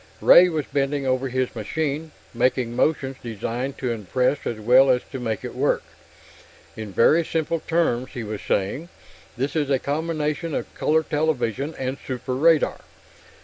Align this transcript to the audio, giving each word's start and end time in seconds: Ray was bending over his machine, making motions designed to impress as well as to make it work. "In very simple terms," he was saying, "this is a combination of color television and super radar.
Ray 0.19 0.49
was 0.49 0.65
bending 0.65 1.05
over 1.05 1.29
his 1.29 1.55
machine, 1.55 2.09
making 2.33 2.75
motions 2.75 3.17
designed 3.21 3.77
to 3.77 3.91
impress 3.91 4.47
as 4.47 4.59
well 4.59 4.89
as 4.89 5.03
to 5.11 5.19
make 5.19 5.45
it 5.45 5.53
work. 5.53 5.83
"In 6.75 6.91
very 6.91 7.23
simple 7.23 7.59
terms," 7.59 8.09
he 8.15 8.23
was 8.23 8.41
saying, 8.41 8.89
"this 9.37 9.55
is 9.55 9.69
a 9.69 9.77
combination 9.77 10.55
of 10.55 10.73
color 10.73 11.03
television 11.03 11.75
and 11.77 11.99
super 12.03 12.33
radar. 12.33 12.79